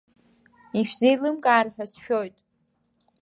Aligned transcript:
Ишәзеилымкаар 0.79 1.67
ҳәа 1.73 1.85
сшәоит. 1.91 2.37